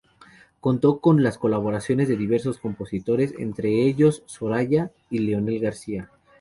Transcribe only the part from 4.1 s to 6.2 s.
Soraya y Leonel García.